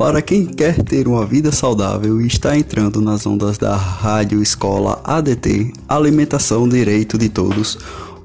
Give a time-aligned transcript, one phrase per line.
[0.00, 4.98] Para quem quer ter uma vida saudável e está entrando nas ondas da Rádio Escola
[5.04, 7.76] ADT, Alimentação Direito de Todos,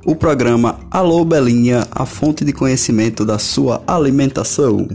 [0.05, 4.87] o programa Alô Belinha, a fonte de conhecimento da sua alimentação.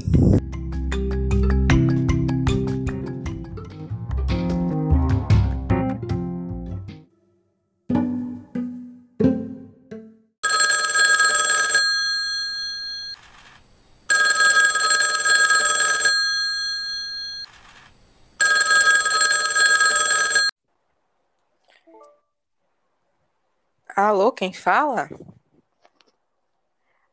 [24.10, 25.08] Alô, quem fala?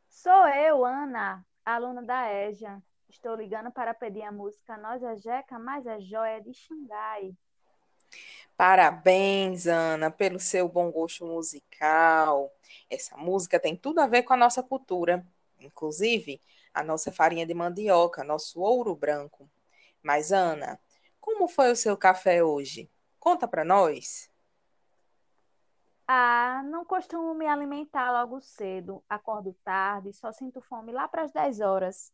[0.09, 2.81] Sou eu, Ana, aluna da EJA.
[3.07, 7.37] Estou ligando para pedir a música Nós é Jeca, mais é Joia de Xangai.
[8.57, 12.51] Parabéns, Ana, pelo seu bom gosto musical.
[12.89, 15.23] Essa música tem tudo a ver com a nossa cultura,
[15.59, 16.41] inclusive
[16.73, 19.47] a nossa farinha de mandioca, nosso ouro branco.
[20.01, 20.79] Mas, Ana,
[21.21, 22.89] como foi o seu café hoje?
[23.19, 24.31] Conta para nós.
[26.07, 29.03] Ah, não costumo me alimentar logo cedo.
[29.09, 32.13] Acordo tarde, só sinto fome lá para as 10 horas.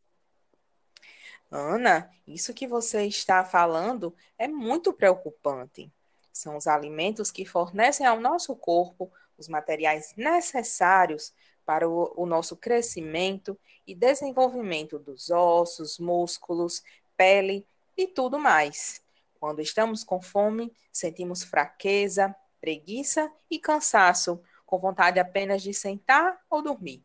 [1.51, 5.91] Ana, isso que você está falando é muito preocupante.
[6.31, 11.31] São os alimentos que fornecem ao nosso corpo os materiais necessários
[11.63, 16.83] para o, o nosso crescimento e desenvolvimento dos ossos, músculos,
[17.15, 19.01] pele e tudo mais.
[19.39, 26.61] Quando estamos com fome, sentimos fraqueza, preguiça e cansaço, com vontade apenas de sentar ou
[26.61, 27.03] dormir.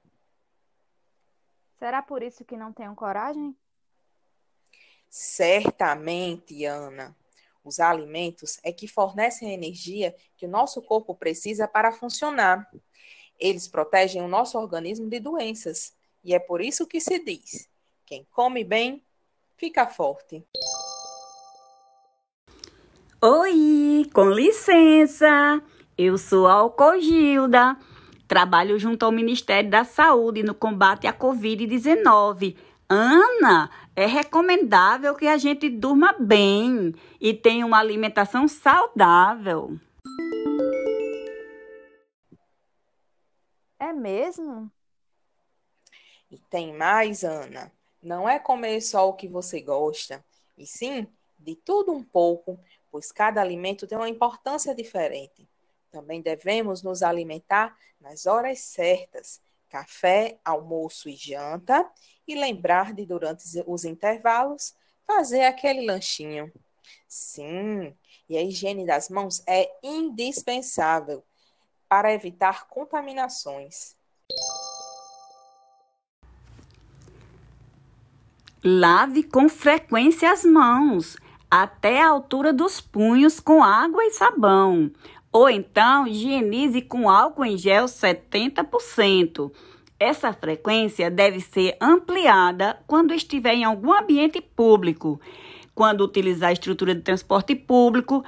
[1.81, 3.57] Será por isso que não tenho coragem?
[5.11, 7.17] Certamente, Ana.
[7.65, 12.71] Os alimentos é que fornecem a energia que o nosso corpo precisa para funcionar.
[13.37, 15.93] Eles protegem o nosso organismo de doenças.
[16.23, 17.69] E é por isso que se diz:
[18.07, 19.05] quem come bem,
[19.57, 20.47] fica forte.
[23.21, 23.78] Oi,
[24.13, 25.63] com licença.
[25.97, 27.77] Eu sou a Alcogilda.
[28.27, 32.57] Trabalho junto ao Ministério da Saúde no combate à Covid-19.
[32.89, 39.79] Ana, é recomendável que a gente durma bem e tenha uma alimentação saudável.
[43.79, 44.71] É mesmo?
[46.31, 47.73] E tem mais, Ana.
[48.03, 50.25] Não é comer só o que você gosta,
[50.57, 51.07] e sim
[51.39, 52.59] de tudo um pouco
[52.91, 55.49] pois cada alimento tem uma importância diferente.
[55.91, 61.89] Também devemos nos alimentar nas horas certas, café, almoço e janta,
[62.27, 64.75] e lembrar de, durante os intervalos,
[65.07, 66.53] fazer aquele lanchinho.
[67.07, 67.95] Sim,
[68.29, 71.25] e a higiene das mãos é indispensável
[71.89, 73.97] para evitar contaminações.
[78.63, 81.17] Lave com frequência as mãos
[81.51, 84.91] até a altura dos punhos com água e sabão.
[85.33, 89.53] Ou então higienize com álcool em gel 70%.
[90.01, 95.21] Essa frequência deve ser ampliada quando estiver em algum ambiente público,
[95.75, 98.25] quando utilizar a estrutura de transporte público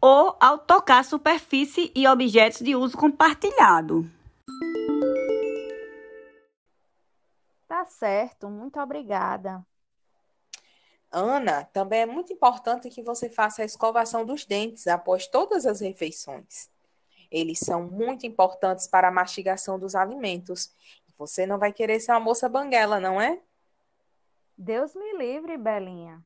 [0.00, 4.08] ou ao tocar superfície e objetos de uso compartilhado.
[7.66, 9.64] Tá certo, muito obrigada.
[11.10, 15.80] Ana, também é muito importante que você faça a escovação dos dentes após todas as
[15.80, 16.68] refeições.
[17.30, 20.70] Eles são muito importantes para a mastigação dos alimentos.
[21.16, 23.40] Você não vai querer ser uma moça banguela, não é?
[24.56, 26.22] Deus me livre, Belinha.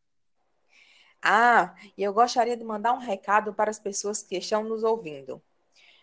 [1.22, 5.40] Ah, e eu gostaria de mandar um recado para as pessoas que estão nos ouvindo.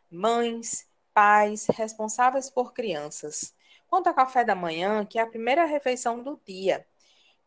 [0.10, 3.54] Mães, pais, responsáveis por crianças.
[3.88, 6.86] Quanto ao café da manhã, que é a primeira refeição do dia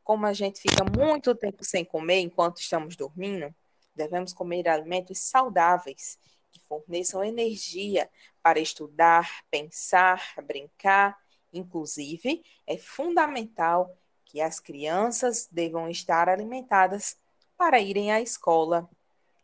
[0.03, 3.55] como a gente fica muito tempo sem comer enquanto estamos dormindo,
[3.95, 6.19] devemos comer alimentos saudáveis
[6.51, 8.11] que forneçam energia
[8.43, 11.17] para estudar, pensar, brincar.
[11.53, 17.17] Inclusive, é fundamental que as crianças devam estar alimentadas
[17.57, 18.89] para irem à escola.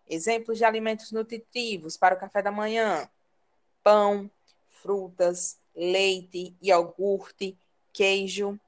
[0.07, 3.09] Exemplos de alimentos nutritivos para o café da manhã:
[3.83, 4.31] pão,
[4.83, 7.59] frutas, leite, iogurte,
[7.93, 8.59] queijo.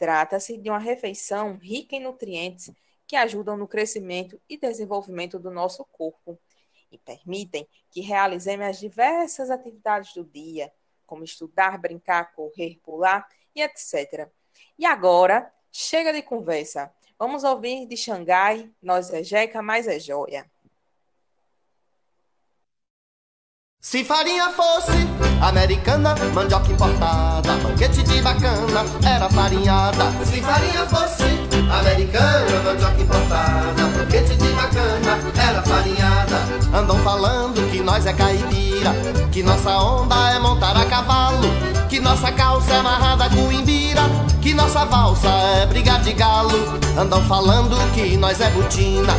[0.00, 2.72] Trata-se de uma refeição rica em nutrientes
[3.06, 6.38] que ajudam no crescimento e desenvolvimento do nosso corpo
[6.90, 10.72] e permitem que realizemos as diversas atividades do dia,
[11.06, 14.26] como estudar, brincar, correr, pular e etc.
[14.78, 16.90] E agora, chega de conversa.
[17.18, 20.50] Vamos ouvir de Xangai, Nós é Jeca, mais é joia.
[23.82, 24.92] Se farinha fosse
[25.42, 27.79] americana, mandioca importada, banquete
[28.20, 30.04] bacana era farinhada.
[30.24, 31.24] Se farinha fosse
[31.70, 36.36] americana, mandioca importada, foguete de bacana era farinhada.
[36.74, 38.92] Andam falando que nós é caipira,
[39.30, 41.48] que nossa onda é montar a cavalo,
[41.88, 43.69] que nossa calça é amarrada com imbi
[44.50, 46.50] que nossa valsa é brigar de galo.
[46.98, 49.12] Andam falando que nós é butina.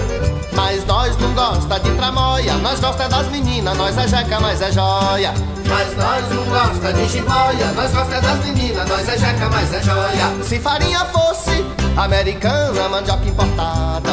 [0.52, 2.56] Mas nós não gosta de tramóia.
[2.56, 5.34] Nós gosta das meninas, nós é jeca, mas é joia.
[5.66, 7.72] Mas nós não gosta de jiboia.
[7.74, 10.44] Nós gosta das meninas, nós é jeca, mas é joia.
[10.44, 14.12] Se farinha fosse americana, mandioca importada,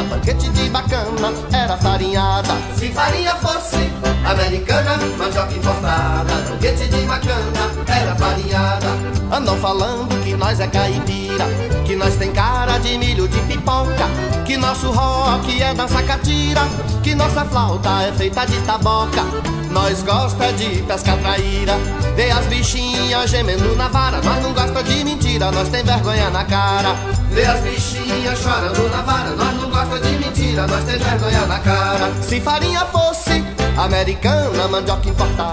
[1.19, 2.49] bacana, era farinhada.
[2.77, 3.91] Se farinha fosse
[4.25, 8.87] americana, mandioca importada, banquete de bacana, era farinhada.
[9.33, 11.45] Andam falando que nós é caipira,
[11.85, 14.08] que nós tem cara de milho de pipoca,
[14.59, 16.63] que nosso rock é dança catira,
[17.03, 19.23] que nossa flauta é feita de taboca.
[19.71, 21.77] Nós gosta de pescar traíra,
[22.17, 24.21] ver as bichinhas gemendo na vara.
[24.21, 26.95] Nós não gosta de mentira, nós tem vergonha na cara.
[27.31, 29.31] Ver as bichinhas chorando na vara.
[29.31, 32.13] Nós não gosta de mentira, nós tem vergonha na cara.
[32.21, 33.45] Se farinha fosse
[33.77, 35.45] americana, mandioca importada,